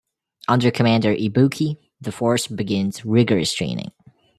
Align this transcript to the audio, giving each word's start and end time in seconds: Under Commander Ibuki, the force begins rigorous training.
Under 0.47 0.71
Commander 0.71 1.13
Ibuki, 1.15 1.77
the 2.01 2.11
force 2.11 2.47
begins 2.47 3.05
rigorous 3.05 3.53
training. 3.53 3.91